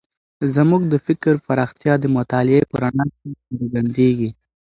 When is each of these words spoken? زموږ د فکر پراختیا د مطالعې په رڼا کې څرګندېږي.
زموږ 0.55 0.81
د 0.87 0.95
فکر 1.05 1.33
پراختیا 1.47 1.93
د 1.99 2.05
مطالعې 2.17 2.61
په 2.71 2.75
رڼا 2.83 3.05
کې 3.17 3.29
څرګندېږي. 3.45 4.29